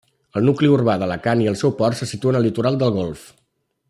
[0.39, 3.29] El nucli urbà d'Alacant i el seu port se situen al litoral del golf.